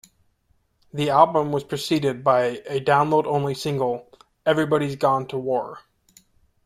The 0.91 1.11
album 1.11 1.51
was 1.51 1.63
preceded 1.63 2.23
by 2.23 2.63
a 2.67 2.83
download-only 2.83 3.53
single, 3.53 4.09
"Everybody's 4.47 4.95
Gone 4.95 5.27
to 5.27 5.37
War". 5.37 5.81